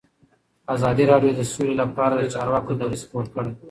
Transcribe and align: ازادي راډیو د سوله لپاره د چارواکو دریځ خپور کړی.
ازادي 0.75 1.03
راډیو 1.11 1.31
د 1.35 1.41
سوله 1.51 1.73
لپاره 1.81 2.13
د 2.17 2.23
چارواکو 2.33 2.71
دریځ 2.79 3.01
خپور 3.07 3.25
کړی. 3.33 3.51